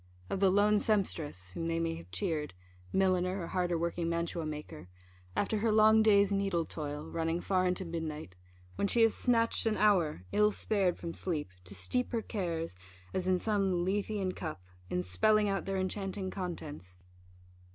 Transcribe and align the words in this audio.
of 0.31 0.39
the 0.39 0.49
lone 0.49 0.79
sempstress, 0.79 1.51
whom 1.51 1.67
they 1.67 1.77
may 1.79 1.93
have 1.93 2.09
cheered 2.09 2.55
(milliner, 2.91 3.39
or 3.39 3.45
harder 3.45 3.77
working 3.77 4.09
mantua 4.09 4.47
maker) 4.47 4.89
after 5.35 5.59
her 5.59 5.71
long 5.71 6.01
day's 6.01 6.31
needle 6.31 6.65
toil, 6.65 7.03
running 7.03 7.39
far 7.39 7.65
into 7.67 7.85
midnight, 7.85 8.35
when 8.77 8.87
she 8.87 9.03
has 9.03 9.13
snatched 9.13 9.67
an 9.67 9.77
hour, 9.77 10.23
ill 10.31 10.49
spared 10.49 10.97
from 10.97 11.13
sleep, 11.13 11.51
to 11.63 11.75
steep 11.75 12.13
her 12.13 12.23
cares, 12.23 12.75
as 13.13 13.27
in 13.27 13.37
some 13.37 13.85
Lethean 13.85 14.31
cup, 14.31 14.63
in 14.89 15.03
spelling 15.03 15.47
out 15.47 15.65
their 15.65 15.77
enchanting 15.77 16.31
contents! 16.31 16.97